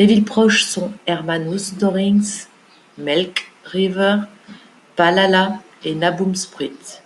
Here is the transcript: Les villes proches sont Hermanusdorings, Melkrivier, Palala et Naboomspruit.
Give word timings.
Les 0.00 0.06
villes 0.06 0.24
proches 0.24 0.64
sont 0.64 0.92
Hermanusdorings, 1.06 2.48
Melkrivier, 2.98 4.16
Palala 4.96 5.62
et 5.84 5.94
Naboomspruit. 5.94 6.98